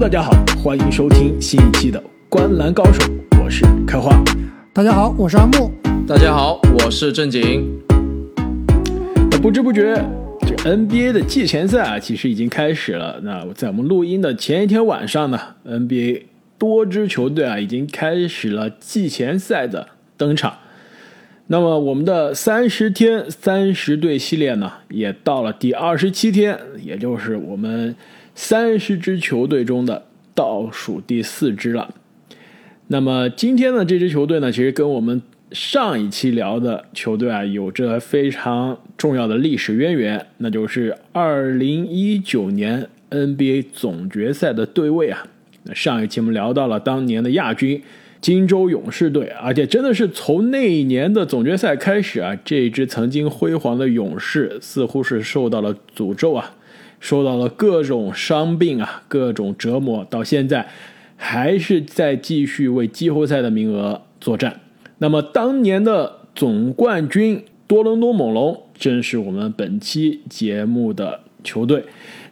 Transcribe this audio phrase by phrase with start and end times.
[0.00, 0.30] 大家好，
[0.62, 3.02] 欢迎收听新一期的《观篮高手》，
[3.42, 4.22] 我是开花。
[4.72, 5.72] 大家好，我是阿木。
[6.06, 7.82] 大家好，我是正经。
[9.28, 10.00] 那不知不觉，
[10.46, 13.18] 这 NBA 的季前赛啊，其实已经开始了。
[13.24, 16.22] 那在我们录音的前一天晚上呢，NBA
[16.56, 20.58] 多支球队啊，已经开始了季前赛的登场。
[21.48, 27.96] 那么我们的三十天三十队系列呢，也到了第二十七天，也就是我们
[28.40, 31.92] 三十支球队中的倒数第四支了。
[32.86, 35.20] 那么今天呢，这支球队呢，其实跟我们
[35.50, 45.26] 上一期聊的球队啊，有着非常重要的历史渊源，那就是二零一九年 NBA 总决赛的对位啊。
[45.64, 47.82] 那上一期我们聊到了当年的亚军。
[48.20, 56.54] 金州勇士队，而且真的是从那一年的总决赛开始啊，这支曾经辉煌的勇士似乎是受到了诅咒啊，
[57.00, 60.68] 受到了各种伤病啊，各种折磨，到现在
[61.16, 64.60] 还是在继续为季后赛的名额作战。
[64.98, 71.84] 那么当年的总冠军多伦多猛龙，正是我们本期节目的球队。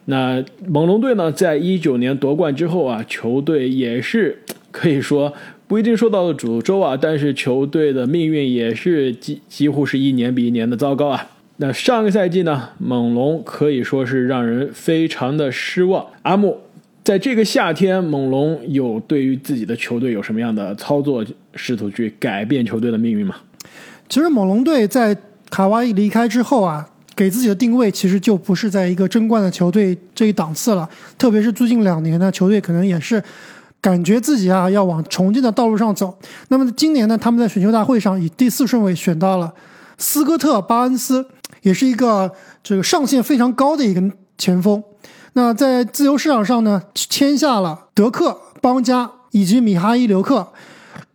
[0.05, 5.33] 那猛龙队呢，在一九年夺冠之后啊，球队也是可以说。
[5.67, 11.29] 不一定受到了诅咒啊，但是球队的命运也是几几乎是一年比一年的糟糕啊。
[11.57, 16.05] 那上个赛季呢，猛龙可以说是让人非常的失望。
[16.21, 16.55] 阿木，
[17.03, 23.35] 在这个夏天，猛龙有对于自己的球队有什么样的操作，试图去改变球队的命运吗？
[24.07, 25.17] 其实猛龙队在
[25.49, 33.23] 卡哇伊离开之后啊，给自己的定位其实就不是在一个争冠的球队这一档次了，特别是最近两年呢，球队可能也是。
[33.79, 36.17] 感觉自己啊要往重建的道路上走。
[36.49, 39.53] 那么今年呢，他们在选秀大会上以第四顺位选到了
[39.99, 41.25] 斯科特·巴恩斯，
[41.61, 42.31] 也是一个
[42.63, 44.01] 这个上限非常高的一个
[44.37, 44.83] 前锋。
[45.33, 48.29] 那在自由市场上呢，签下了德克·
[48.61, 50.47] 邦加以及米哈伊·刘克。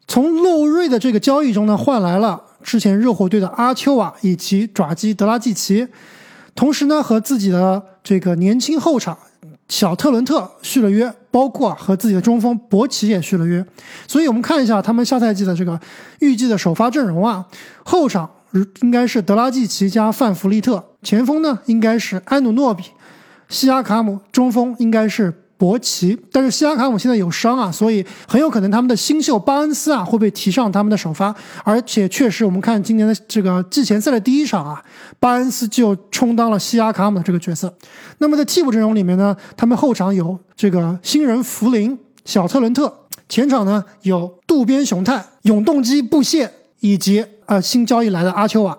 [0.06, 5.88] 从洛瑞的这个交易中呢，换来了之前热火队的阿丘瓦以及爪基德拉季奇，
[6.54, 9.16] 同时呢，和自己的这个年轻后场。
[9.68, 13.64] 小特伦特续了约，包括和自己的中锋博奇也续了约，
[14.06, 15.80] 所以我们看一下他们下赛季的这个
[16.18, 17.46] 预计的首发阵容啊，
[17.82, 18.28] 后场
[18.80, 22.84] 应该是德拉季奇加范弗利特，前锋呢应该是安努诺比、
[23.48, 25.32] 西亚卡姆，中锋应该是。
[25.58, 34.82] 博奇，但是西亚卡姆现在有伤啊，所以很有可能他们的新秀巴恩斯啊会被提上他们的首发，而且确实我们看今年的这个季前赛的第一场啊，
[35.20, 37.72] 巴恩斯就充当了西亚卡姆的这个角色。
[38.18, 42.92] 那么在替补阵容里面呢，他们后场有这个新人福林、小特伦特，
[43.28, 46.50] 前场呢有渡边雄太、永动机布谢
[46.82, 48.78] 以及呃新交易来的阿丘瓦。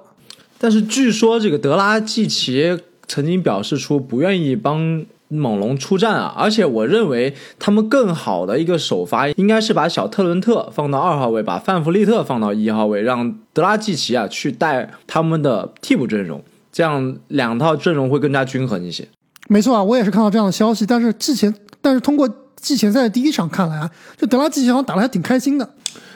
[0.60, 5.04] 但是据说这个德拉季奇曾经表示出不愿意帮。
[5.30, 6.32] 猛龙出战啊！
[6.38, 19.08] 而且我认为他们更好的一个首发应该是把小特伦特放到二号位，把范弗利特放到一号位，让德拉季奇啊去带他们的替补阵容，这样两套阵容会更加均衡一些。
[19.48, 20.86] 没错啊，我也是看到这样的消息。
[20.86, 25.68] 但是季前，但是通过季前赛的第一场看来啊，这德拉季奇好像打的还挺开心的。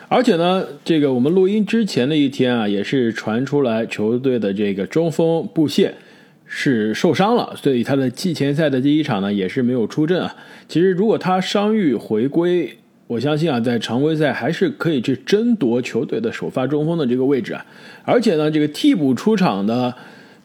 [0.09, 5.93] 而且呢，这个我们录音之前的一天啊，也是传出来球队的这个中锋布谢。
[6.49, 10.33] 是受伤了，所以他的季前赛的第一场呢也是没有出阵啊。
[10.69, 17.65] 其实如果他伤愈回归，我相信啊，在常规赛还是可以去争夺球队的首发中锋的这个位置啊。
[18.05, 19.93] 而且呢，这个替补出场的，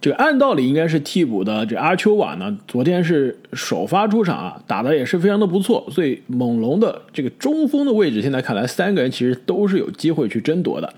[0.02, 5.88] 这个按道理应该是替补的这阿丘瓦呢，昨天是首发出场啊，打的也是非常的不错。
[5.90, 10.92] 所以猛龙的这个中锋的位置，现在看来三个人其实都是有机会去争夺的。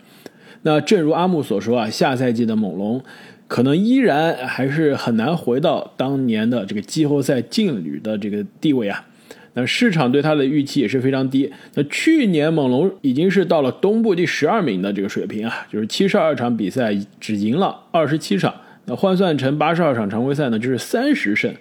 [0.62, 3.00] 那正如阿木所说啊，下赛季的猛龙。
[3.46, 9.04] 可能依然还是很难回到当年的这个季后赛劲旅的这个地位啊。
[9.52, 11.52] 那市场对他的预期也是非常低。
[11.74, 18.52] 那去年猛龙已经是到了东部第十二名的这个水平啊，就是七十二场比赛只赢了二十七场，
[18.86, 21.54] 那换算成八十二场常规赛呢，就是三十胜。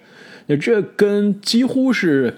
[0.47, 2.33] 那这跟几乎是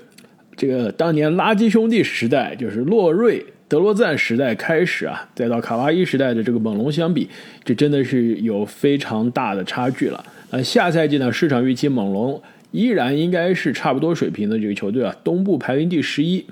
[0.56, 3.46] 这个当年垃圾兄弟时代，就是洛瑞。
[3.68, 7.28] 德罗赞时代开始啊，再到卡哇伊时代的这个猛龙相比，
[7.64, 10.24] 这真的是有非常大的差距了。
[10.52, 12.40] 那下赛季呢，市场预期猛龙
[12.70, 16.46] 依然应该是差不多水平的这个球队啊，东部排名第十一，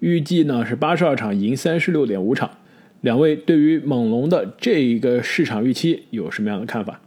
[0.00, 2.50] 预计呢是八十二场赢三十六点五场。
[3.02, 6.98] 两位对于猛龙的这一个市场预期有什么样的看法？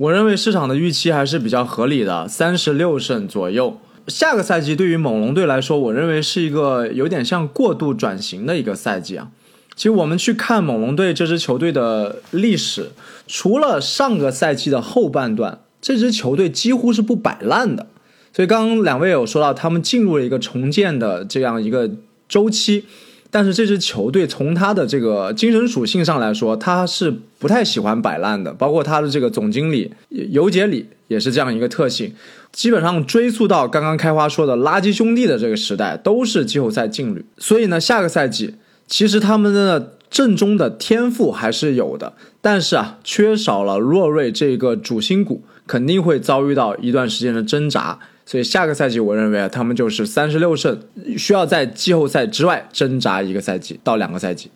[0.00, 3.78] 我认为市场的预期还是比较合理的，三十六胜左右。
[4.06, 9.28] 下个赛季对于猛龙队来说，我认为是一个有点像过度转型的一个赛季啊。
[9.76, 12.92] 其实我们去看猛龙队这支球队的历史，
[13.26, 17.86] 除了上个赛季的后半段，这支球队几乎是不摆烂的。
[18.32, 21.90] 所以刚刚两位有说到，他们进入了一个重建的这样一个
[22.26, 22.86] 周期。
[23.30, 28.52] 但是这支球队从他的这个精神属性上来说，他是不太喜欢摆烂的。
[28.52, 32.12] 包括他的这个总经理尤杰里也是这样一个特性。
[32.50, 37.24] 基本上追溯到刚刚开花说的垃圾兄弟的这个时代，都是季后赛劲旅。
[37.38, 38.56] 所以呢，下个赛季
[38.88, 48.00] 其实他们的正中的天赋还是有的，但是啊，缺少了洛瑞这个主心骨，肯定会遭遇到一段时间的挣扎。
[48.30, 50.80] 所以下个赛季，我认为啊，他们就是三十六胜，
[51.18, 54.48] 需要在季后赛之外挣扎一个赛季到两个赛季。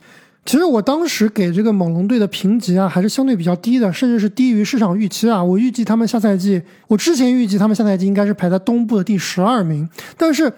[0.45, 5.43] 其实我当时给这个猛龙队的评级啊，还是相对比较低的，甚至是低于市场预期啊。
[5.43, 9.89] 我预计他们下赛季，我之前预计他们下赛季应该是排在东部的第十二名。
[10.17, 10.53] 但是，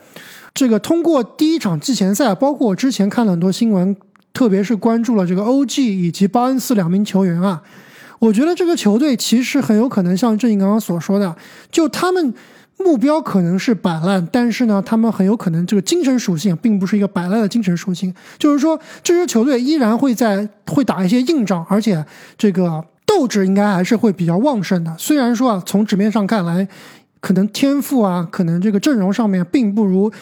[0.53, 3.97] 这个通过第一场季前赛，包括我之前看了很多新闻，
[4.35, 7.63] 特别是关注了这个 OG 以及巴恩斯两名球员啊，
[8.19, 11.35] 我觉得这个球队其实很有可能像郑颖刚刚所说的，
[11.73, 12.35] 就他们。
[12.79, 18.15] 目标可能是摆烂，但是呢，他们很有可能这个精神属性并不是一个摆烂的精神属性。
[18.39, 22.05] 就是说，这支球队依然会在会打一些硬仗，而且
[22.37, 24.95] 这个斗志应该还是会比较旺盛的。
[24.99, 26.69] 虽然说啊，从纸面上看来，
[27.21, 30.13] 可能天赋啊，可能这个阵容上面并不如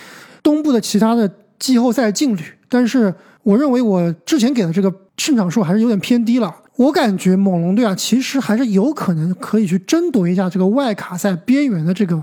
[0.42, 3.12] 东部的其他的季后赛劲旅，但是
[3.42, 6.54] 我认为我之前给的这个胜场数还是有点偏低了。
[6.76, 12.22] 我感觉猛龙队啊，其实还是有可能可以去争夺一下这个外卡赛边缘的这个。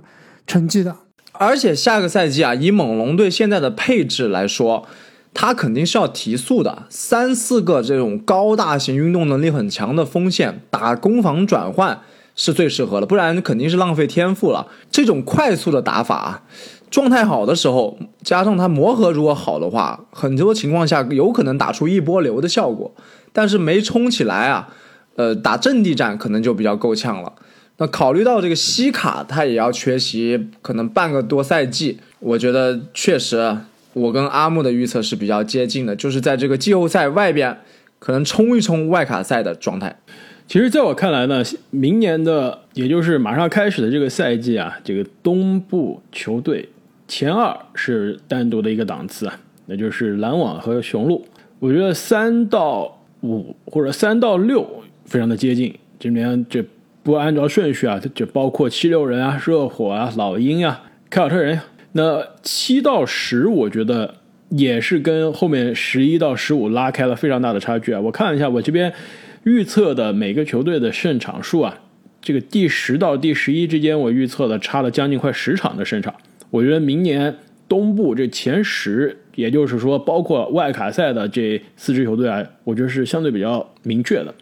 [0.51, 0.93] 成绩的，
[1.31, 4.85] 而且下个赛季啊，以猛龙队现在的配置来说，
[5.33, 6.83] 他肯定是要提速的。
[6.89, 12.01] 三四个这种高大型、运动能力很强的锋线打攻防转换
[12.35, 14.67] 是最适合的，不然肯定是浪费天赋了。
[14.91, 16.43] 这种快速的打法，
[16.89, 22.93] 状态好的时候，加上他磨合如果好的话，很多情况下有可能打出一波流的效果。
[23.31, 24.67] 但是没冲起来啊，
[25.15, 27.31] 呃，打阵地战可能就比较够呛了。
[27.81, 33.57] 那考虑到这个西卡，他也要缺席可能半个多赛季，我觉得确实，
[33.93, 37.57] 我跟阿木的预测是比较接近的，就是在这个季后赛外边，
[37.97, 39.99] 可能冲一冲外卡赛的状态。
[40.45, 46.69] 其实，在我看来呢，明年的也就是马上开始的这个赛季啊，这个东部球队
[47.07, 49.35] 前二是单独的一个档次啊，
[49.65, 51.25] 那就是篮网和雄鹿。
[51.57, 56.63] 我觉得三到五或者三到六非常的接近，今年这。
[57.03, 61.59] 不按照顺序啊，就包括七六人啊、热火啊、老鹰啊、凯尔特人。
[61.93, 64.15] 那七到十，我觉得
[64.49, 67.99] 也是跟后面十一到十五拉开了非常大的差距啊。
[67.99, 68.93] 我看了一下，我这边
[69.43, 71.79] 预测的每个球队的胜场数啊，
[72.21, 76.13] 这个第十到第十一之间，我预测的差了将近快十场的胜场。
[76.49, 77.35] 我觉得明年
[77.67, 84.33] 东部这前十，也就是说包括外卡赛的这四支球队啊，我觉得是相对比较明确的。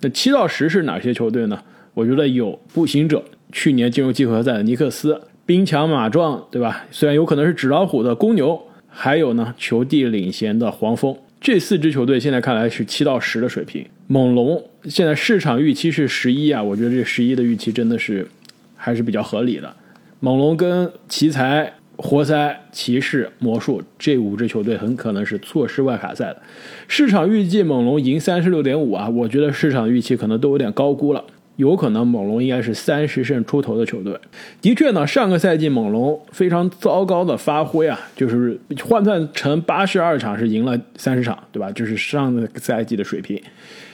[0.00, 1.60] 那七到十是哪些球队呢？
[1.96, 6.84] 我觉得有步行者，去年进入季后赛的尼克斯，兵强马壮，对吧？
[6.90, 13.82] 虽然有可能是纸老虎的公牛，还有呢，球帝领衔的黄蜂，这四支球队现在看来是七到十的水平。
[14.08, 18.28] 猛龙现在市场预期是十一啊，我觉得这十一的预期真的是
[18.76, 19.74] 还是比较合理的。
[20.20, 26.42] 猛龙跟奇才、活塞、骑士、魔术这五支球队很可能是错失外卡赛的。
[26.88, 31.24] 市场预计猛龙赢三十六点五啊，我觉得市场预期可能都有点高估了。
[31.56, 34.14] 有可能猛龙应该是三十胜出头的球队。
[34.60, 41.72] 的确呢，上个赛季猛龙非常糟糕的发挥啊，就是换算成八十二场是赢了三十场，对吧？
[41.72, 43.40] 就是上个赛季的水平。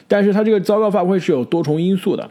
[0.09, 2.29] 但是他这个糟糕发挥是有多重因素的。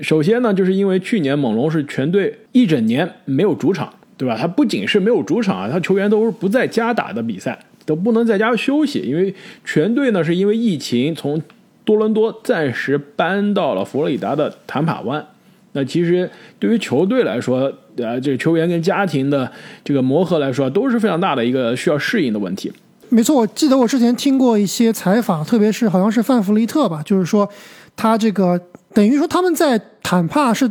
[0.00, 4.36] 首先呢，就是因为去年猛龙是全队一整年没有主场，对吧？
[4.36, 9.34] 他不仅是没有主场啊，他球员都是不在家打的比赛，都不能在家休息，因为
[9.64, 11.42] 全队呢是因为疫情从。
[11.90, 15.26] 多伦多暂时搬到了佛罗里达的坦帕湾，
[15.72, 16.30] 那其实
[16.60, 19.50] 对于球队来说，呃，这个球员跟家庭的
[19.82, 22.72] 这个磨合来说，都是非常大的一个需要适应的问题。
[23.08, 27.50] 没错，我记得我之前听过一些采访，特别是好像是范弗利特吧，就是说
[27.96, 28.60] 他这个
[28.94, 30.70] 等于说他们在坦帕是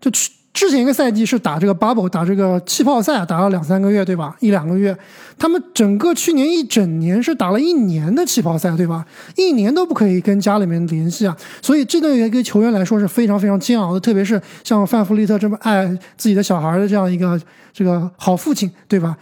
[0.00, 0.32] 就去。
[0.56, 4.34] 之前一个赛季是打这个 bubble，打这个气泡赛，打了两三个月，对吧？
[4.40, 4.96] 一两个月，
[5.38, 9.04] 他们整个去年一整年是打了一年的气泡赛，对吧？
[9.36, 15.86] 一年都不可以跟家里面联系啊，所以这对于一个球员来说是非常非常煎熬的，特别是像范弗利特这么爱
[16.16, 17.38] 自己的小孩的这样一个
[17.70, 19.14] 这个好父亲，对吧？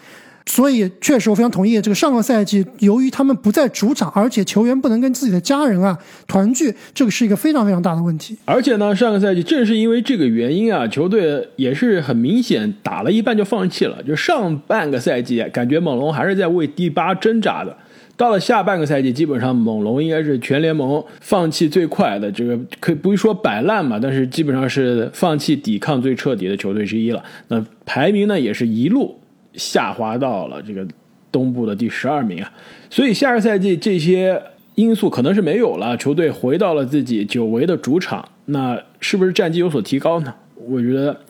[0.46, 8.36] 所以，确实我非常同意这个上个赛季，由于他们不在主场，而且球员不能跟自己的家人啊团聚，这个是一个非常非常大的问题。
[8.44, 14.02] 而且呢，上个赛季正是因为这个原因啊，球队也是很明显打了一半就放弃了。
[14.02, 17.74] 就上半个赛季，感觉猛龙还是在为第八挣扎的，
[18.16, 27.24] 到了下半个赛季，基本上猛龙应该是全联盟放弃最快的，这个可以不是说摆烂嘛，但是基本上是放弃抵抗最彻底的球队之一了。
[27.48, 29.18] 那排名呢，也是一路
[29.54, 30.86] 下滑到了这个
[31.32, 32.52] 东部的第十二名啊。
[32.90, 34.40] 所以下个赛季这些
[34.74, 40.34] 因素可能是没有了，球队回到了自己久违的主场，那是不是战绩有所提高呢？
[40.66, 41.20] 我觉得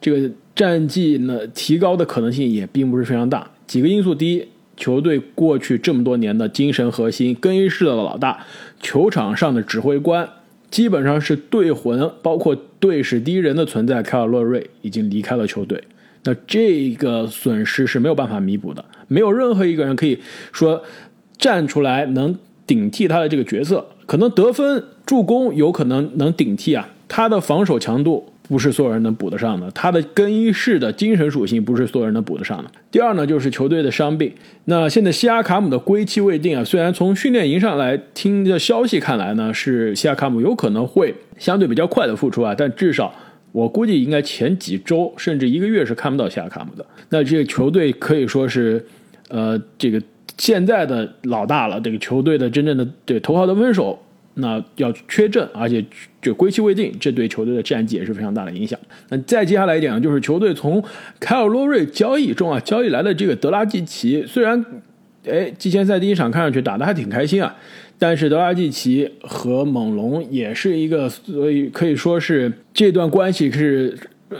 [0.00, 3.50] 这个战绩呢提高的可能性也并不是非常大。
[3.66, 4.46] 几个因素，第一。
[4.76, 8.46] 球队过去这么多年的精神核心、更衣室的老大、
[8.80, 10.26] 球场上的指挥官，
[10.70, 15.84] 基本上是队魂，包括队史第一人的存在，凯尔洛瑞已经离开了球队。
[16.24, 20.18] 那这个损失是没有办法弥补的，没有任何一个人可以
[20.52, 20.82] 说
[21.38, 22.36] 站出来能
[22.66, 23.86] 顶替他的这个角色。
[24.06, 28.26] 可能得分、助攻有可能能顶替啊，他的防守强度。
[28.50, 32.68] 不是所有人能补得上的，他的更衣室的精神属性不是所有人能补得上的。
[32.90, 34.32] 第二呢，就是球队的伤病。
[34.64, 43.14] 那现在西亚卡姆的归期未定啊，虽然从训练营上来听的消息看来呢，是西亚卡姆有可能会相对比较快的复出啊，但至少
[43.52, 46.84] 我估计应该前几周甚至一个月是看不到西亚卡姆的。
[47.08, 48.84] 那这个球队可以说是，
[49.28, 50.02] 呃，这个
[50.38, 53.98] 现在的老大了，这个球队的真正的对头号的分手。
[54.34, 55.84] 那要缺阵，而且
[56.22, 58.78] 就归期未定，这对球队的战绩也是非常大的影响。
[59.08, 60.82] 那再接下来一点，就是球队从
[61.18, 64.64] 凯尔洛瑞交易中啊交易来的这个德拉季奇，虽然
[65.28, 67.54] 哎季前赛第一场看上去打得还挺开心啊，
[67.98, 73.98] 但是德拉季奇和猛龙也是一个，所以可以说是这段关系是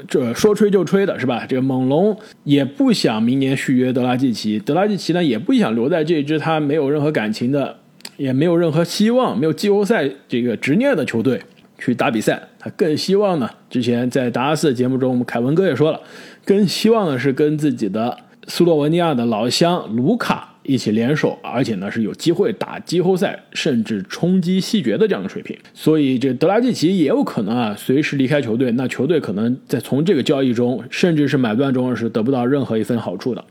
[0.08, 1.44] 这说吹就吹的是吧？
[1.48, 7.76] 这个猛龙也不想明年续约德拉季奇，德拉季奇呢也不想留在这支他没有任何感情的。
[8.16, 11.40] 也没有任何希望，没有季后赛这个执念的球队
[11.78, 13.48] 去打比赛，他更希望呢。
[13.70, 15.98] 之前在达拉斯的节目中，我们凯文哥也说了，
[16.44, 18.14] 更希望的是跟自己的
[18.46, 25.56] 斯洛文尼亚的老乡卢卡一起联手，而且呢是有机会打季后赛，甚至冲击西决的这样的水平。
[25.74, 33.44] 所以这德拉季奇也有可能啊随时离开球队，那球队可能在从这个交易中，甚至是买断中是得不到任何一分好处的。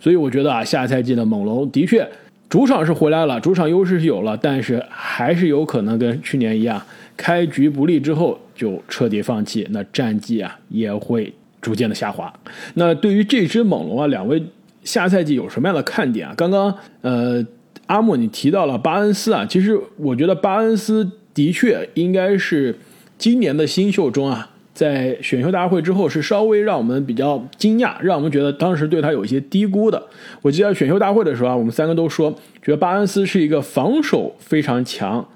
[0.00, 2.08] 所以我觉得啊，下赛季的猛龙的确。
[2.48, 6.82] 主场是回来了，主场优势是有了，但是还是有可能跟去年一样，
[7.16, 12.30] 开局不利之后就彻底放弃，那战绩啊也会逐渐的下滑。
[12.74, 14.42] 那对于这支猛龙啊，两位
[14.84, 16.34] 下赛季有什么样的看点啊？
[16.36, 17.44] 刚刚呃，
[17.86, 22.76] 阿莫你提到了巴恩斯啊，其实我觉得巴恩斯的确应该是
[23.18, 24.48] 今年的新秀中啊。
[24.74, 30.02] 在选秀大会之后，是稍微让我们比较惊讶，让我们觉得当时对他有一些低估的。
[30.40, 32.30] 我记得选秀大会的时候啊，我们三个都说，
[32.62, 35.28] 觉得巴恩斯是一个防守非常强，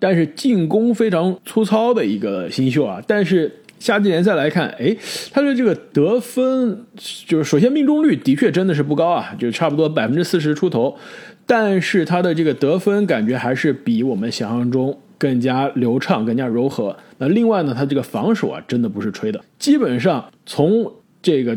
[0.00, 3.00] 但是进攻非常粗糙的一个新秀啊。
[3.06, 4.96] 但是夏季联赛来看，哎，
[5.32, 6.86] 他的这个得分，
[7.26, 10.96] 就是首先命中率的确真的是不高啊，就差不多百分之四十出头，
[11.44, 14.96] 但是他的这个得分感觉还是比我们想象中。
[15.20, 16.96] 更加流畅，更加柔和。
[17.18, 19.38] 那另外呢，他这个防守啊，真的不是吹的。
[19.58, 21.54] 基本上从这个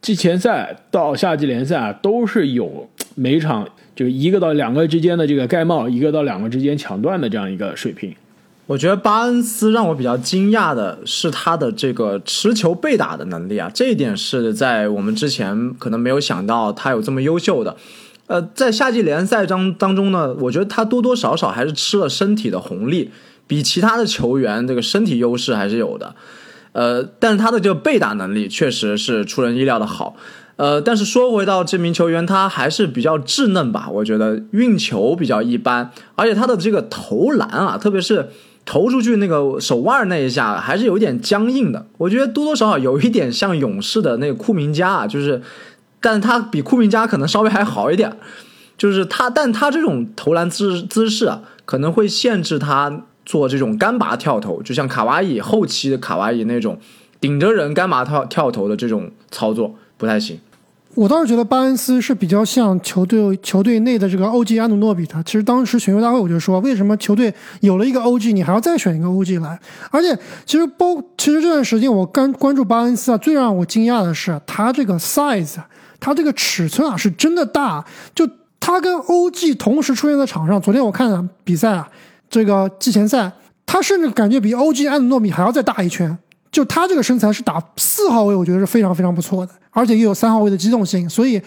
[0.00, 8.10] 季前赛到夏季联赛啊，都是有每场就一个到两个之间的这个盖帽，一个到两个之间抢断的这样一个水平。
[8.72, 17.76] 我觉得巴恩斯让我比较惊讶的是他的这个持球被打的能力啊，这一点是在我们之前可能没有想到他有这么优秀的。
[18.28, 23.10] 呃，在夏季联赛当当中呢，我觉得他多多少少还是吃了身体的红利，
[23.46, 26.14] 比其他的球员这个身体优势还是有的。
[26.72, 30.16] 呃，但是他的这个被打能力确实是出人意料的好。
[30.56, 38.30] 呃，但是说回到这名球员，他还是比较稚嫩吧，我觉得运球比较一般，而且他的这个投篮啊，特别是
[38.64, 41.86] 投出去那个手腕那一下，还是有点僵硬的。
[41.98, 45.42] 我觉得多多少少有一点像勇士的那个库明加啊，就是。
[46.04, 48.16] 但他比库明加可能稍微还好一点，
[48.76, 56.76] 就是他，但他这种投篮姿姿势啊，可能会限制他做这种干拔跳投，就像卡哇伊后期的卡哇伊那种
[57.20, 60.40] 顶着人干拔跳跳投的这种操作不太行。
[60.94, 65.22] 我倒是觉得巴恩斯是比较像球队球队内的这个 OG 安努诺比的。
[65.22, 69.58] 其实当时选秀大会我就说，为什么球队有了一个 OG，你还要再选一个 OG 来？
[69.90, 75.56] 而且其实包其实这段时间我刚关注巴恩斯啊，最让我惊讶的是他这个 size。
[76.04, 77.84] 他这个尺寸啊，是真的大。
[78.12, 81.88] 就他跟 OG 同时出现在场上，昨天我看比赛啊，
[82.28, 83.30] 这个季前赛，
[83.64, 86.18] 他甚至感觉比 OG 安诺米还要再大一圈。
[86.52, 91.42] 就他这个身材是打四号位，我觉得是非常非常不错的，而且又有三号位的机动性，所以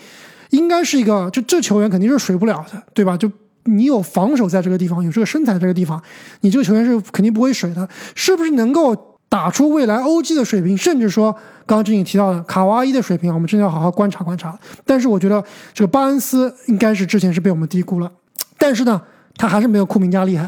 [0.49, 3.15] 应该是一个，就这球员肯定是水不了的，对吧？
[3.15, 3.31] 就
[3.63, 6.01] 你有防守在这个地方，有这个身材这个地方，
[6.41, 9.15] 你这个球员是肯定不会水的，是不是能够？
[9.27, 11.33] 打出未来 OG 的水平，甚至说
[11.65, 14.57] 刚刚志颖提到的卡哇伊的水平，我们真的要好好观察观察。
[14.85, 15.43] 但是我觉得
[15.73, 18.09] 这个巴恩斯应该是之前是被我们低估了。
[18.57, 19.01] 但是呢，
[19.35, 20.47] 他还是没有库明加厉害。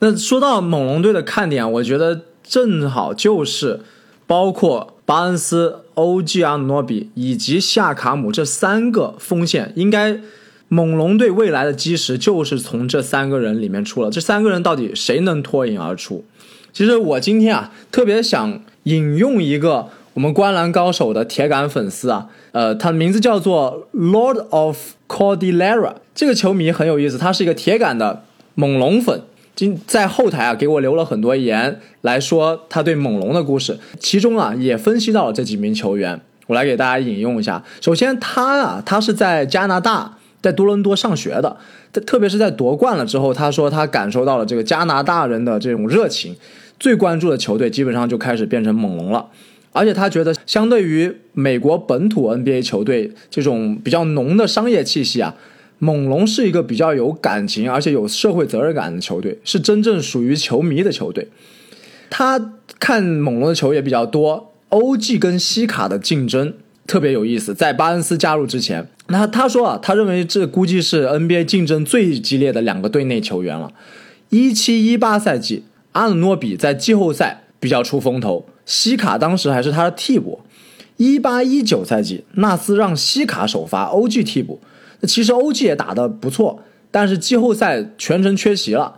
[0.00, 3.78] 那说到猛龙队的看点，我觉得正好就是
[4.26, 10.18] 包括巴恩斯、欧吉阿努诺比以及夏卡姆这三个锋线，应该
[10.66, 14.10] 猛龙队未来的基石就是从这三个人里面出了。
[14.10, 16.24] 这三个人到底谁能脱颖而出？
[16.72, 25.94] 其实我今天啊，特别想引用一个我们观澜高手的铁杆粉丝啊，呃，他的名字叫做 Lord of Cordillera。
[26.16, 28.24] 这个球迷很有意思，他是一个铁杆的
[28.56, 29.22] 猛龙粉。
[29.56, 37.62] 今在后台啊，给我留了很多言来说他对猛龙的故事，其中啊也分析到了这几名球员，我来给大家引用一下。
[37.80, 41.56] 首先，他啊，他是在加拿大，在多伦多上学的，
[42.06, 46.34] 特别是在夺冠了之后，他说他感受到了这个加拿大人的这种热情，
[46.78, 49.26] 最关注的球队基本上就开始变成猛龙了。
[49.72, 55.34] 而且他觉得，相对于美国本土 NBA 球队这种比较浓的商业气息啊。
[55.80, 61.26] 猛龙是一个比较有感情，而且有社会责任感的球队，是真正属于球迷的球队。
[62.10, 64.52] 他看猛龙的球也比较多。
[64.68, 66.54] OG 跟西卡的竞争
[66.86, 73.72] 特别有意思，在巴恩斯加入之前，那他说啊，他认为这估计是 NBA 竞争最激烈的两个队内球员了。
[74.28, 80.40] 一七一八赛季，阿努诺比在季后赛比较出风头，西卡当时还是他的替补。
[80.98, 84.60] 一八一九赛季，纳斯让西卡首发，OG 替补。
[85.06, 88.96] 其实欧 g 也打得不错，但是季后赛全程缺席了，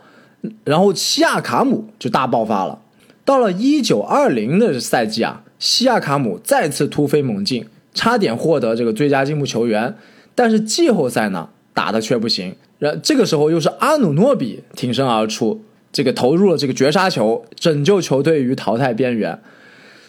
[0.64, 2.80] 然后西亚卡姆就大爆发了。
[3.24, 9.94] 到了一九二零的赛季啊，西亚卡姆再次突飞猛进，差点获得这个最佳进步球员。
[10.34, 12.56] 但是季后赛呢，打的却不行。
[12.80, 19.38] 然这个时候又是阿努诺比挺身而出，这个投入了这个绝杀球，拯救球队于淘汰边缘。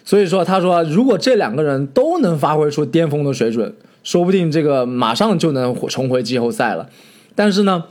[0.04, 3.72] 所以说，他说如果这两个人都能发挥出巅峰的水准。
[4.04, 6.88] 说不定这个马上就能重回季后赛了，
[7.34, 7.86] 但是呢，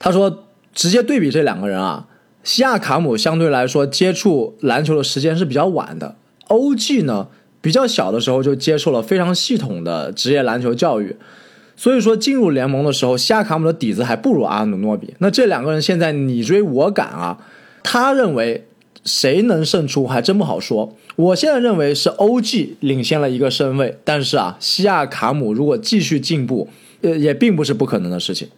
[0.00, 2.08] 他说直接对比这两个人啊，
[2.42, 6.16] 西亚卡姆相对来说接触篮球的时间是比较晚的
[6.48, 7.28] ，OG 呢
[7.60, 11.14] 比较小的时候就接受了非常系统的职业篮球教育，
[11.76, 15.14] 所以说进入联盟的时候，西亚卡姆的底子还不如阿努诺比。
[15.18, 17.38] 那这两个人现在你追我赶啊，
[17.82, 18.66] 他认为。
[19.02, 20.94] 谁能胜出还真不好说。
[21.20, 26.66] 我现在认为是 OG 领先了一个身位，但是啊，西亚卡姆如果继续进步，
[27.02, 28.48] 呃，也并不是不可能的事情。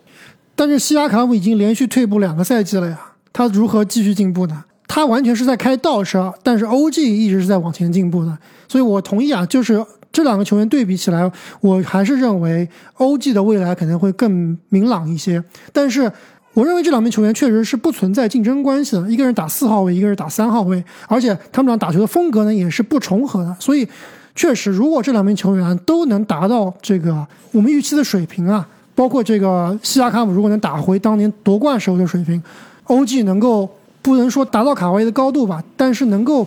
[0.55, 2.99] 但是西亚卡姆已经连续退步两个赛季了呀，
[3.33, 4.65] 他如何继续进步呢？
[4.87, 8.39] 他完全是在开倒车，但是 OG 一直是在往前进步的。
[8.69, 11.29] 所以我同意啊，就是这两个球员对比起来，
[11.61, 15.43] 我还是认为 OG 的未来可能会更明朗一些。
[15.73, 16.13] 但是。
[16.55, 23.57] 我认为这两名球员确实是不存在竞争关系的，一个人打四号位，一个人打三号位，而且他们俩打球的风格呢也是不重合的。
[23.59, 23.89] 所以，
[24.35, 32.43] 确实，如果这两名球员都能达到这个我们预期的水平啊，包括这个西亚卡姆如果能打回当年夺冠时候的水平
[32.87, 33.69] ，OG 能够
[34.03, 36.47] 不能说达到卡哇伊的高度吧，但是能够，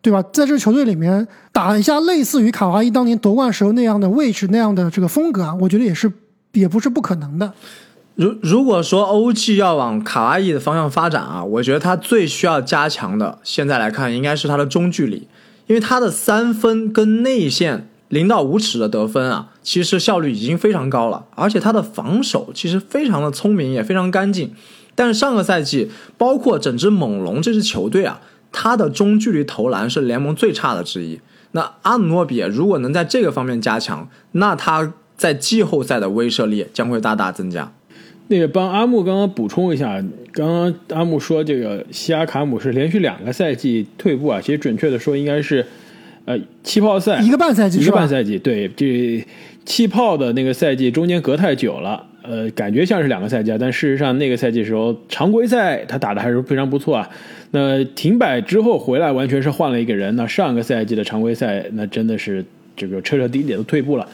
[0.00, 6.12] 对吧，在这个球队里面打一下类似于卡哇伊当年夺冠时候那样的位置那样的这个风格啊，我觉得也是
[6.52, 7.52] 也不是不可能的。
[8.20, 15.26] 如如果说 OG 要往卡哇伊的方向发展啊，我觉得他最需要加强的，现在来看应该是他的中距离，
[15.66, 24.52] 因为他的三分跟内线零到五尺的得分啊，其实效率已经非常高了，而且他的防守其实非常的聪明，也非常干净。
[24.94, 28.20] 但是上个赛季，包括整支猛龙这支球队啊，
[28.52, 31.18] 他的中距离投篮是联盟最差的之一。
[31.52, 37.72] 那阿努诺比如果能在这个方面加强，那他在季后赛的威慑力将会大大增加。
[38.30, 45.66] 那个帮阿木刚刚补充一下，刚刚阿木说这个西亚卡姆是连续两个赛季退步啊，其实准确的说应该是，
[46.26, 49.26] 呃，气泡赛一个半赛季，一个半赛季，对，这
[49.64, 57.10] 气泡的那个赛季中间隔太久了，呃，感觉像是两个赛季，但事实上那个赛季时候常规赛他打的还是非常不错啊，
[57.50, 62.44] 那停摆之后回来完全是换了一个人，那上个赛季的常规赛那真的是
[62.76, 64.08] 这个彻彻底底的退步了。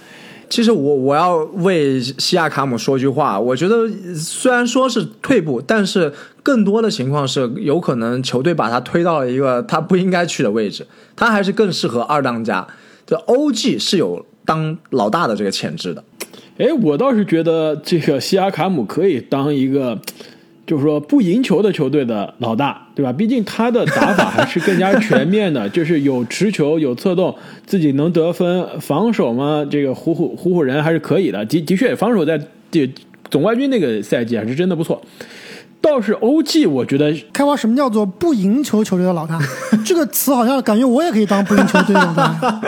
[0.48, 12.66] 其实我我要为西亚卡姆说句话，我觉得虽然说是退步，但是更多的情况是有可能球队把他推到了一个他不应该去的位置，他还是更适合二当家。
[13.04, 16.02] 这 OG 是有当老大的这个潜质的。
[16.58, 19.98] 哎，我倒是觉得这个西亚卡姆可以当一个。
[20.66, 23.12] 就是说不赢球的球队的老大， 对吧？
[23.12, 27.32] 毕竟他的打法还是更加全面的， 就是有持球、有策动，
[27.64, 31.44] 自己能得分，防守嘛，这个虎虎虎虎人还是可以的。
[31.44, 32.90] 的的确，防守在这
[33.30, 35.00] 总冠军那个赛季还是真的不错。
[35.80, 39.38] 倒是欧记我觉得开发什么叫做不赢球球队的老大？
[39.86, 42.60] 这个词好像感觉我也可以当不赢球队的老大。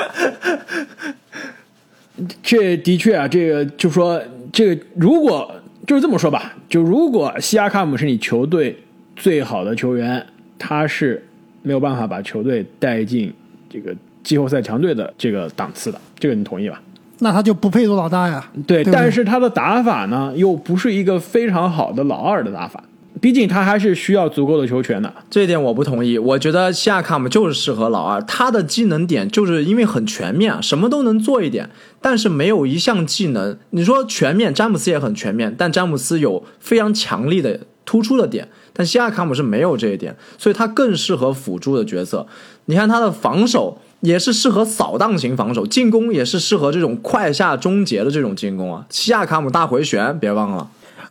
[2.43, 5.51] 这的确啊，这个就说这个如果。
[5.89, 8.79] 就是这么说吧，就如果西亚卡姆是你球队
[9.17, 10.25] 最好的球员，
[10.59, 11.27] 他是
[11.63, 13.33] 没有办法把球队带进
[13.71, 16.79] 这个季后赛强队的这个档次的，这个你同意吧？
[17.21, 18.47] 那他就不配做老大呀。
[18.67, 22.85] 对，对对但是他的打法呢，又不是一个非常好的老二的打法，
[23.21, 25.13] 毕竟他还是需要足够的球权的。
[25.31, 33.59] 这一点我不同意，我觉得西亚卡姆就是适合老二，他的技能点就是因为很全面，什么都能做一点，但是没有一项技能。
[33.71, 42.27] 你说全面，詹姆斯也很全面，但詹姆斯有非常强力的突出的点，但西亚卡姆是没有这一点，所以他更适合辅助的角色。
[42.67, 48.85] 你看他的防守也是适合扫荡型防守，进攻也是适合这种快下终结的这种进攻啊。
[48.91, 50.69] 西亚卡姆大回旋，别忘了。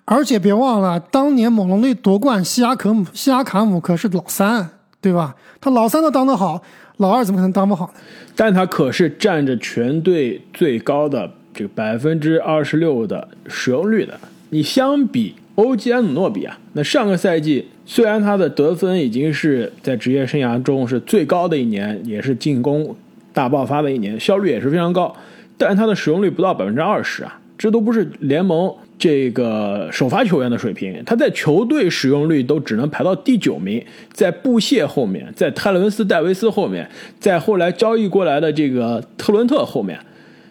[0.10, 4.70] 而且别忘了，当年猛龙队夺冠，西亚可姆西亚卡姆可是老三，
[5.02, 5.36] 对吧？
[5.60, 6.64] 他老三都当得好，
[6.96, 7.94] 老二怎么可能当不好呢？
[8.34, 14.18] 但他可是占着全队最高的这个百分之二十六的使用率的。
[14.52, 22.96] 你相比欧吉安努诺比啊，那上个赛季虽然他的得分已经是在职业生涯中是最高的一年，也是进攻
[23.34, 25.14] 大爆发的一年，效率也是非常高，
[25.58, 31.04] 但他的使用率不到百分之二十啊，这都不是联盟这个首发球员的水平。
[31.06, 40.00] 他在球队使用率都只能排到第九名，在布谢后面，在泰伦斯戴维斯后面，在后来交易过来的这个特伦特后面。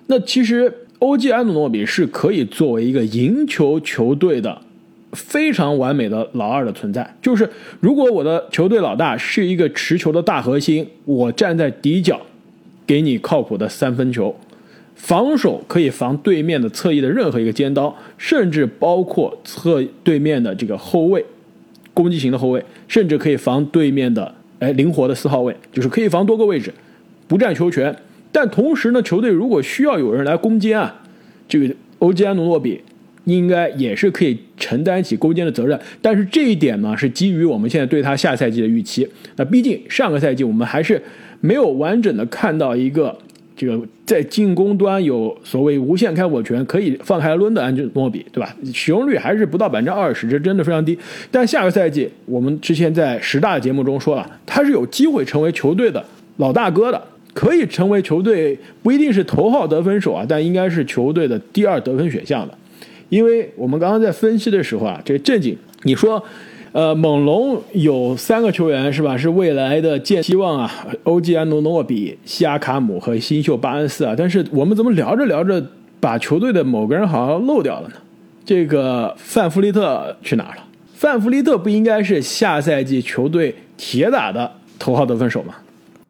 [0.06, 4.62] 那其实欧记安努诺比是可以作为一个赢球球队的
[5.12, 7.16] 非常完美的老二的存在。
[7.20, 12.20] 就是如果我的球队老大是一个持球的大核心，我站在底角，
[12.86, 14.34] 给你靠谱的三分球，
[14.96, 21.24] 防守可以防对面的侧翼的任何一个尖刀，甚至包括侧对面的这个后卫，
[21.94, 26.72] 攻击型的后卫，甚至可以防对面的哎灵活的四号位，就是可以防多个位置，
[27.28, 27.94] 不占球权。
[28.32, 31.02] 但同时呢，球队如果需要有人来攻坚啊，
[31.48, 32.80] 这个欧吉安努诺比
[33.24, 35.78] 应该也是可以承担起攻坚的责任。
[36.02, 39.08] 但是这一点呢，是基于我们现在对他下赛季的预期。
[39.36, 41.00] 那毕竟上个赛季我们还是
[41.40, 43.16] 没有完整的看到一个
[43.56, 48.54] 这个在进攻端有所谓无限开火权可以放开抡的安吉诺比，对吧？
[48.72, 50.96] 使用率还是不到百分之二十，这真的非常低。
[51.30, 56.04] 但下个赛季我们之前在十大节目中说了，他是有机会成为球队的
[56.36, 57.02] 老大哥的。
[57.34, 62.54] 可以成为球队不一定是头号得分手啊，但应该是球队的第二得分选项的，
[63.10, 66.24] 因为我们刚刚在分析的时候啊，这个正经你说，
[66.76, 69.16] 呃，猛龙有三个球员是吧？
[69.16, 70.70] 是未来的建希望啊，
[71.04, 75.64] 欧吉安努诺比、西亚卡姆和新秀巴恩斯啊，但是我们怎么聊着聊着
[75.98, 77.94] 把球队的某个人好像漏掉了呢？
[78.44, 80.62] 这个范弗利特去哪儿了？
[80.92, 85.54] 范弗利特不应该是下赛季球队铁打的头号得分手吗？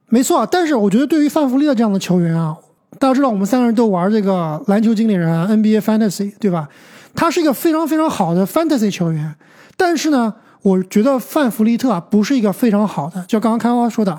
[0.09, 2.57] 没错，但是我觉得对于范弗利特这样的球员啊，
[2.99, 6.69] 大家知道我们三个人都玩这个篮球经理人啊 NBA Fantasy，对吧？
[7.15, 9.33] 他是一个非常非常好的 Fantasy 球员，
[9.77, 14.19] 但是呢，我觉得范弗利特啊不是一个非常好的，就刚刚开花说的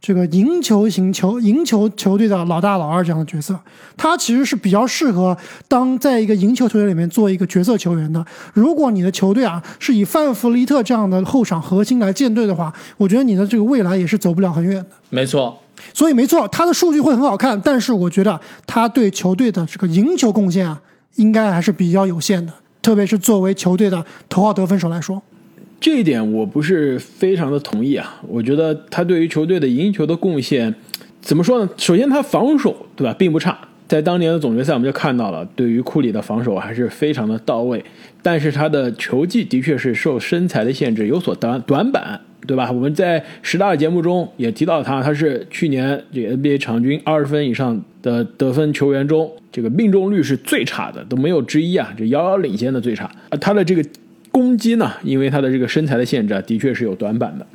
[0.00, 3.58] 这个赢球型球赢球球队的老大老二这样的角色，
[3.96, 5.36] 他其实是比较适合
[5.68, 8.24] 当在一个赢球球队里面做一个角色球员的。
[8.54, 14.86] 如果你的球队啊是以范弗利特这样的后场核心来建队的话，我觉得你的这个未来也是走不了很远的。
[15.10, 15.58] 没错，
[15.92, 20.80] 所以没错，他的数据会很好看，但是我觉得他对球队的这个赢球贡献啊，
[21.16, 25.20] 应该还是比较有限的，特别是作为球队的头号得分手来说。
[25.80, 30.74] 这一点我不是非常的同意啊，我觉得他对于球队的赢球的贡献，
[31.22, 31.70] 怎么说呢？
[31.78, 37.82] 首先他防守对吧，并不差，在当年的总决赛我们就看到了，对于库里的防守还是非常的到位。
[38.22, 42.70] 但是他的球技的确是受身材的限制有所短短板，对吧？
[42.70, 53.06] 我们在十大节目中也提到他，他是去年这个 NBA 场均二十分以上的得分球员中，这个命中率是最差的，都没有之一啊，这遥遥领先的最差。
[53.30, 53.82] 啊，他的这个
[54.30, 57.46] 攻击呢，因为他的这个身材的限制啊，的确是有短板的。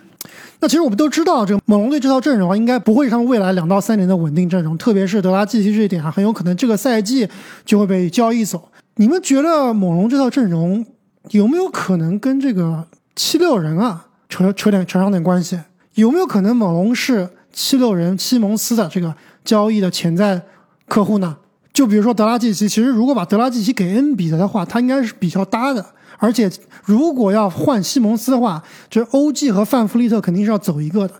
[0.60, 7.28] 那其实我们都知道，这个猛龙队这套阵容啊，应该不会是未来两到三年的稳定阵容，特别是德拉季奇这一点啊，很有可能这个赛季
[7.66, 8.70] 就会被交易走。
[8.96, 10.86] 你们觉得猛龙这套阵容
[11.32, 15.60] 有没有可能跟这个七六人啊扯扯点扯上点关系？
[15.96, 20.42] 有没有可能猛龙是七六人西蒙斯的这个交易的潜在
[20.88, 21.38] 客户呢？
[21.74, 25.86] 就比如说德拉季奇，其实如果把德拉季奇给恩比德的话，他应该是比较搭的。
[26.17, 26.49] 而且
[26.84, 31.13] 如果要换西蒙斯的话，这欧记和范弗利特肯定是要走一个的。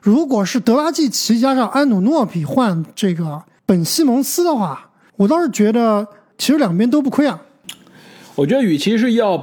[0.00, 6.06] 如果是德拉季奇加上安努诺比换这个本西蒙斯的话，我倒是觉得
[6.38, 7.40] 其实两边都不亏啊。
[8.34, 9.42] 我觉得与其是要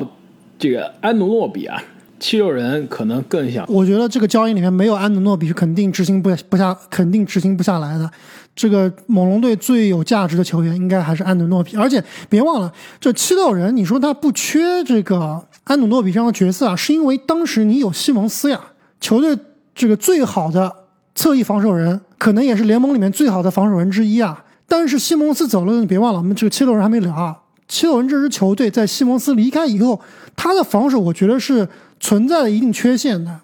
[0.58, 1.84] 这个安努诺比啊，
[2.20, 8.10] 七六人可能更想我觉得这个交易里面没有安努诺比是肯定执行不不下，肯定执行不下来的。
[8.56, 18.60] 这个猛龙队最有价值的球员应该还是安德诺比，而且别忘了，这七六人你说他不缺这个安德诺比这样的角色啊，是因为当时你有西蒙斯呀，
[19.02, 19.38] 球队
[19.76, 20.74] 这个最好的
[21.14, 24.44] 侧翼防守人，可能也是联盟里面最好的防守人之一啊。
[24.68, 27.38] 但是西蒙斯走了，你别忘了，我们这个七六人还没聊啊。
[27.68, 30.00] 七六人这支球队在西蒙斯离开以后，
[30.36, 31.68] 他的防守我觉得是
[32.00, 33.42] 存在了一定缺陷的。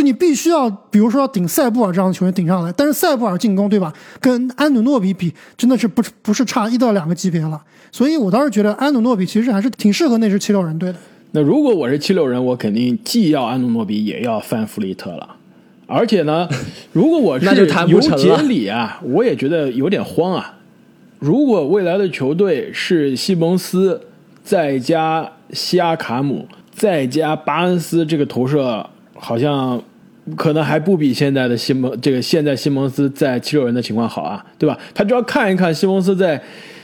[0.00, 7.60] 就你必须要，比如说要顶塞布尔这样的球员顶上来，但是塞布尔进攻对吧，跟安努诺比比，真的是不不是差一到两个级别了。
[7.92, 10.98] 所以我倒是觉得安努诺比其实还是挺适合那支七六人队的。
[11.32, 15.36] 那如果我是七六人，我肯定既要安努诺比，也要范弗利特了。
[15.86, 16.48] 而且呢，
[16.94, 20.56] 如果我是那就谈不尤杰里啊，我也觉得有点慌啊。
[21.18, 24.00] 如果未来的球队是西蒙斯
[24.42, 29.82] 再加西亚卡姆再加巴恩斯这个投射，好像
[30.36, 34.78] 可能还不比现在的西蒙这个现在西蒙斯在七六人的情况好啊，对吧？
[34.94, 36.40] 他只要看一看西蒙斯在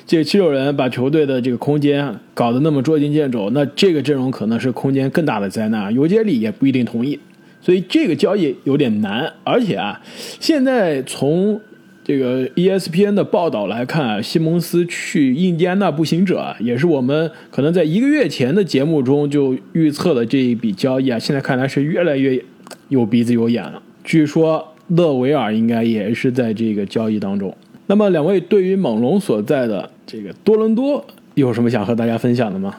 [0.06, 5.92] 这个七六人把球队的这个空间搞得那么捉襟见肘，那这个阵容可能是空间更大的灾难。
[5.92, 7.18] 尤杰里也不一定同意，
[7.60, 9.32] 所以这个交易有点难。
[9.42, 10.00] 而且啊，
[10.38, 11.60] 现在从
[12.04, 22.40] 这个 ESPN 的报道来看啊，西蒙斯去印第安纳步行者啊，也是我们可能在一个月前的节目中就预测了这一笔交易啊，现在看来是越来越
[22.88, 23.82] 有鼻子有眼了。
[24.04, 27.54] 据说勒维尔应该也是在这个交易当中。
[27.86, 32.74] 那么，两位对于猛龙所在的这个多伦多有什么想和大家分享的吗？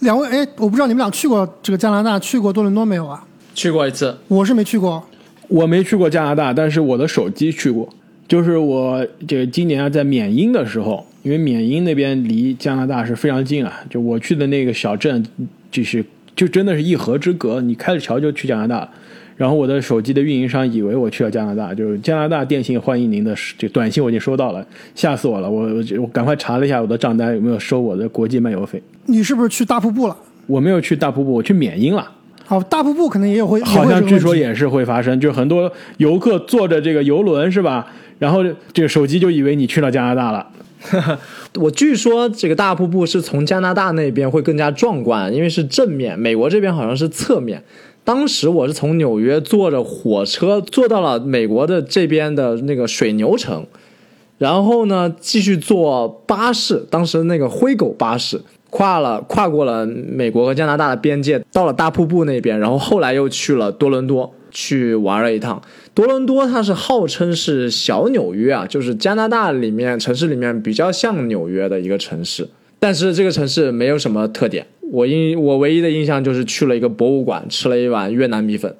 [0.00, 3.26] 两位，哎，我不知道你们俩去过这个加拿大，去过多伦多没有啊？
[3.54, 5.04] 去过一次，我是没去过。
[5.48, 7.88] 我没去过加拿大，但是我的手机去过。
[8.28, 15.26] 就是我这个今年啊，在缅因的时候，因为缅因那边离加拿大是非常近啊，就我去的那个小镇，
[15.72, 16.04] 就是
[16.36, 18.90] 就真的是一河之隔，你开着桥就去加拿大了。
[19.40, 24.62] 然后我的手机的运营商以为我去了加拿大，就是加拿大电信欢迎您的这短信我已经收到了，
[24.94, 25.50] 吓死我了！
[25.50, 28.82] 我我我赶快查了一下我的账单有没有收我的国际漫游费。
[29.06, 30.14] 你是不是去大瀑布了？
[30.46, 32.06] 我没有去大瀑布，我去缅因了。
[32.44, 37.86] 好，大瀑布可能也有会，好像据说也也是会发生，就很多游客坐着这个游轮是吧？
[38.18, 40.46] 然后这个手机就以为你去了加拿大了。
[41.56, 47.62] 我据说这个大瀑布是从加拿大那边会更加壮观，因为是正面，美国这边好像是侧面。
[48.02, 53.66] 当时我是从纽约坐着火车坐到了美国的这边的那个水牛城，
[54.38, 65.60] 然后呢继续坐巴士，当时那个灰狗巴士跨了跨过了美国和加拿大的边界，到了大瀑布那边，然后后来又去了多伦多去玩了一趟。
[65.92, 74.66] 多伦多它是号称是小纽约啊，就是加拿大里面城市里面比较像纽约的一个城市，但是这个城市没有什么特点。
[74.92, 78.74] 我印我唯一的印象就是去了一个博物馆，吃了一碗越南米粉。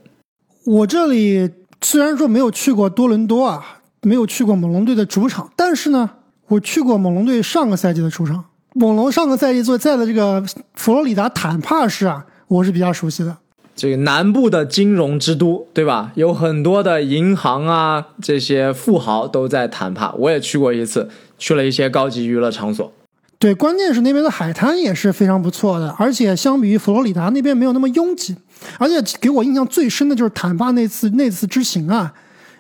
[0.66, 1.49] 我这里
[1.81, 6.11] 虽然说没有去过多伦多啊，没有去过猛龙队的主场，但是呢，
[6.49, 8.44] 我去过猛龙队上个赛季的主场。
[8.75, 10.44] 猛龙上个赛季所在的这个
[10.75, 13.37] 佛罗里达坦帕市啊，我是比较熟悉的。
[13.75, 16.12] 这个南部的金融之都，对吧？
[16.14, 20.12] 有很多的银行啊，这些富豪都在坦帕。
[20.18, 22.92] 我也去过一次，去了一些高级娱乐场所。
[23.40, 28.37] 对，关键是那边的海滩也是非常不错的，而且相比于佛罗里达那边没有那么拥挤，
[28.79, 32.12] 而且给我印象最深的就是坦帕那次那次之行啊，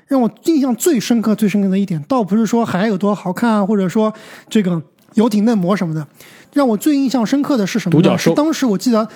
[0.06, 4.10] 让我印象最深刻最深刻的一点，倒不是说海有多好看啊，或者说
[4.48, 4.82] 这个
[5.16, 6.06] 游艇嫩模什么的，
[6.54, 8.02] 让我最印象深刻的是什么呢？
[8.02, 9.06] 独角兽是当时我记得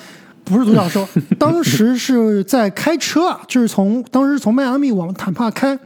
[0.45, 1.09] 不是独角兽，
[1.41, 5.79] 当时是在开车啊，就是从当时从迈阿密往坦帕开，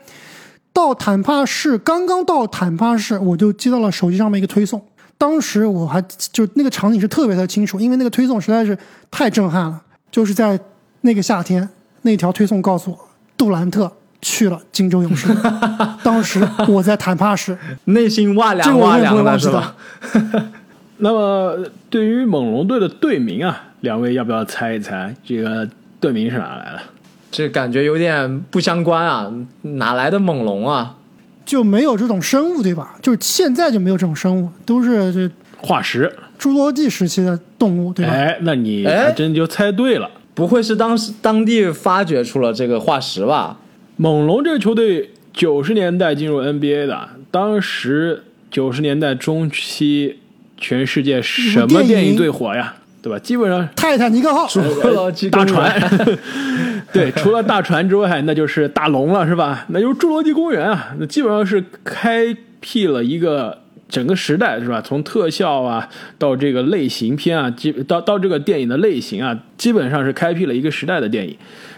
[0.72, 4.82] 到坦帕市，刚刚到坦帕市，我就接到了手机上面一个推送。
[5.18, 6.00] 当时我还
[6.32, 8.78] 就那个场景是特别的清楚，因为那个推送实在是
[9.10, 9.82] 太震撼了。
[10.10, 10.58] 就是在
[11.02, 11.68] 那个夏天，
[12.02, 12.98] 那条推送告诉我，
[13.36, 15.28] 杜兰特去了金州勇士。
[16.02, 19.74] 当时我在坦帕市，内心哇凉哇凉的是吧？
[20.98, 21.58] 那么
[21.90, 25.68] 对于猛龙队的队名啊，两位要不要猜一猜这个
[26.00, 26.80] 队名是哪来的？
[27.30, 29.30] 这感觉有点不相关啊，
[29.62, 30.94] 哪来的猛龙啊？
[31.48, 32.94] 就没有这种生物，对吧？
[33.00, 36.14] 就是现在就没有这种生物，都是这化石。
[36.38, 38.12] 侏罗纪时期的动物，对吧？
[38.12, 40.10] 哎，那你哎还真就猜对了。
[40.34, 43.58] 不会是当时当地发掘出了这个化石吧？
[43.96, 50.18] 猛龙这个球队九十年代进入 NBA 的，当时九十年代中期，
[50.58, 52.74] 全世界什么电影最火呀？
[53.00, 53.18] 对吧？
[53.18, 55.72] 基本上泰坦尼克号，侏罗纪大船，
[56.92, 59.64] 对，除了大船之外，那就是大龙了，是吧？
[59.68, 63.58] 那就是侏罗纪公园啊，那基本上是开辟了一个
[63.88, 64.80] 整个时代是吧？
[64.80, 71.36] 从特效啊到这个类型片啊，基到到这个电影的类型啊，基本上是开辟了一个时代的电影。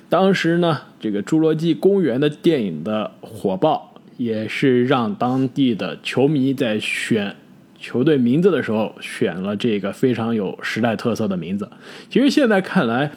[0.09, 7.37] 当时呢，这个《侏罗纪公园》的电影的火爆，也是让当地的球迷在选
[7.80, 11.66] 球队名字的时候选了这个非常有时代特色的名字。
[12.10, 13.10] 其实现在看来，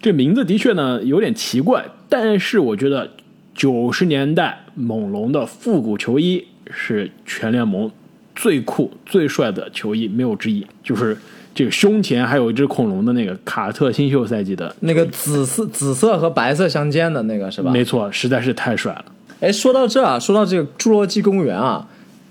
[0.00, 3.10] 这名字的确呢有点奇怪，但是我觉得
[3.54, 7.90] 九十年代猛龙的复古球衣是全联盟
[8.34, 10.66] 最酷、最帅的球衣，没有之一。
[10.82, 11.16] 就是
[11.54, 17.70] 这个胸前还有一只恐龙的那个卡特新秀赛季的，那个紫色、紫色和白色相间的那个是吧？
[17.70, 19.04] 没错，实在是太帅了。
[19.40, 21.86] 哎，说到这啊，说到这个侏罗纪公园啊，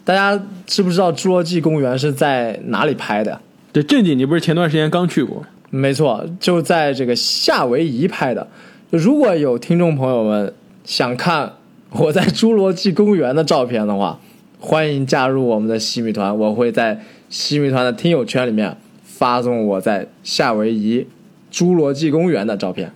[0.08, 3.42] 大家知不知道侏罗纪公园是在哪里拍的？
[3.74, 5.46] 对，正经，你不是前段时间刚去过？
[5.70, 8.48] 没错，就在这个夏威夷拍的。
[8.90, 10.54] 如果有听众朋友们
[10.86, 11.52] 想看
[11.90, 14.18] 我在侏罗纪公园的照片的话，
[14.62, 21.06] 欢迎加入我们的西米团，我会在西米团的听友圈里面发送我在夏威夷
[21.52, 22.90] 侏罗纪公园的照片。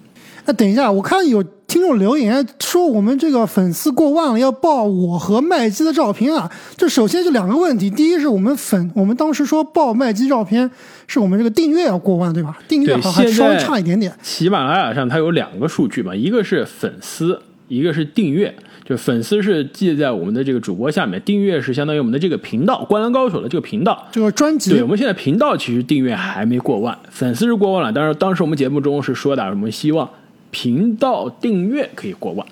[0.46, 6.52] 那，等一下，我看有听众留言说我们这个粉丝过万了，要报我和麦基的照片啊。
[6.76, 10.70] 这首先就两个问题，第一是我们粉，我们当时说报麦基照片，
[11.08, 12.60] 是我们这个订阅要过万，对吧？
[12.68, 14.14] 订阅好像还稍微差一点点。
[14.22, 18.54] 喜马拉雅上它有两个数据嘛，一个是粉丝，一个是订阅。
[18.84, 24.10] 就粉丝是记在我们的这个主播下面，订阅是相当于我们的这个频道《灌篮高手》的这个频道。
[24.12, 27.94] 这个专辑对，我们现在频道其实订阅还没过万，粉丝是过万了。
[27.94, 30.10] 但是当时我们节目中是说的，我们希望
[30.52, 32.46] 频道订阅可以过万。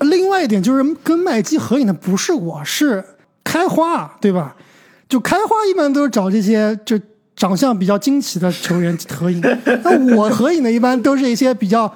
[0.00, 3.04] 另外一点就是跟麦基合影的不是我，是
[3.42, 4.54] 开花，对吧？
[5.08, 6.98] 就开花一般都是找这些就
[7.34, 9.40] 长相比较惊奇的球员合影，
[9.84, 11.92] 那我合影的一般都是一些比较，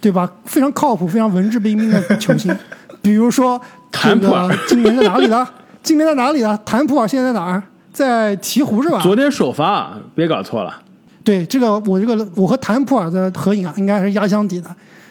[0.00, 0.30] 对吧？
[0.44, 2.56] 非常靠谱、非常文质彬彬的球星，
[3.02, 5.46] 比如说这谭普尔个今年在哪里的？
[5.82, 6.58] 今年在哪里的？
[6.64, 7.62] 谭普尔现在在哪儿？
[7.92, 9.00] 在鹈鹕是吧？
[9.02, 10.80] 昨天首发啊，别搞错了。
[11.24, 14.68] 对，这个我这个我和谭普尔的合影啊，应该是压箱底的。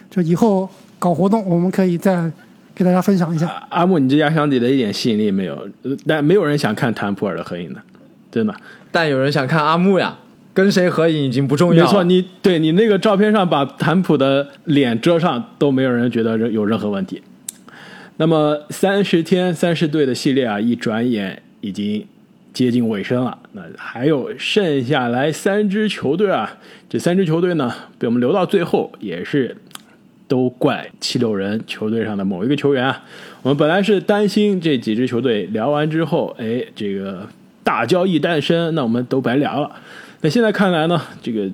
[0.10, 2.32] 就以后搞活动，我们可以再
[2.76, 3.52] 给大家分享一下。
[3.69, 7.82] 阿木，你这压箱底的一点吸引力没有，呃但没有人想看谭普尔的合影的，
[8.32, 8.54] 真的。
[8.91, 10.15] 但有人想看阿木呀，
[10.54, 11.84] 跟谁合影已经不重要。
[11.84, 17.19] 没错，你对你那个照片上把谭普的脸遮上，都没有人觉得有任何问题。
[18.17, 22.06] 那么三十天三十队的系列啊，一转眼已经
[22.54, 23.38] 接近尾声了。
[23.54, 29.58] 那还有剩下来三支球队啊，这三支球队呢，被我们留到最后，也是
[30.28, 33.04] 都怪七六人球队上的某一个球员啊。
[33.42, 37.28] 我们本来是担心这几支球队聊完之后，哎，这个
[37.63, 39.76] 大交易诞生，那我们都白聊了。
[40.22, 41.50] 那现在看来呢，这个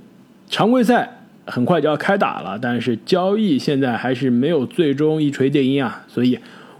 [0.49, 6.37] 常规赛很快就要开打了，但是交易现在还是没有最终一锤定音啊，所以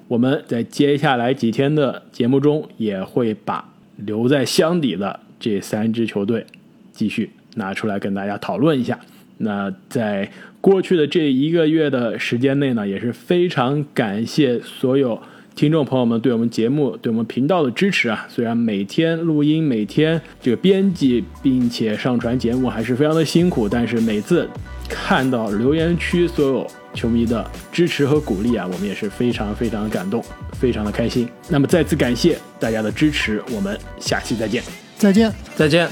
[0.08, 3.69] 我们在接下来几天的节目中也会把
[4.06, 6.46] 留在箱底的这三支球队
[6.92, 9.00] 继续拿出来跟大家讨论一下。
[9.38, 15.18] 那在过去的这一个月的时间内呢，也是非常感谢所有
[15.56, 18.26] 听众朋友们对我们节目、对我们频道的支持啊！
[18.30, 24.48] 虽然每天录音、每天这个编辑，并且上传节目还是非常的辛苦，但是每次
[24.90, 30.24] 看到留言区所有球迷的支持和鼓励啊，我们也是非常非常的感动，
[30.60, 31.30] 非常的开心。
[31.48, 34.64] 那么再次感谢大家的支持，我们下期再见。
[34.98, 35.34] 再见。
[35.56, 35.88] 再见。